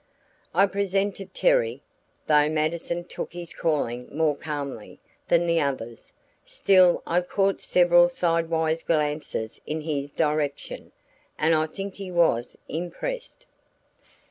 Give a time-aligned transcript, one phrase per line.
[0.55, 1.83] I presented Terry;
[2.25, 6.11] though Mattison took his calling more calmly than the others,
[6.43, 10.91] still I caught several sidewise glances in his direction,
[11.37, 13.45] and I think he was impressed.